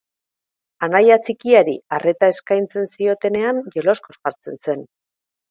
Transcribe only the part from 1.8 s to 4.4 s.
arreta eskaintzen ziotenean jeloskor